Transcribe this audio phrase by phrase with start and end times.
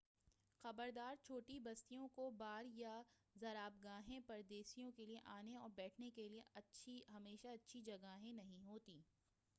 [0.63, 2.95] خبردار چھوٹی بستیوں کے بار یا
[3.35, 8.99] زرابگاہیں پردیسیوں کے لیے آنے اور بیٹھنے کے لیے ہمیشہ اچھی جگہیں نہیں ہوتیں